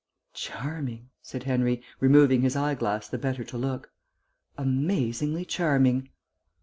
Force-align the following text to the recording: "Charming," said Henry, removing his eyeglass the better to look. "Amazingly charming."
"Charming," 0.33 1.11
said 1.21 1.43
Henry, 1.43 1.83
removing 1.99 2.41
his 2.41 2.55
eyeglass 2.55 3.07
the 3.07 3.19
better 3.19 3.43
to 3.43 3.55
look. 3.55 3.91
"Amazingly 4.57 5.45
charming." 5.45 6.09